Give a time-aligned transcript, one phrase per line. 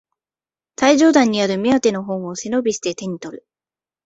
[0.77, 3.45] 最上段にある目当ての本を背伸びして手にとる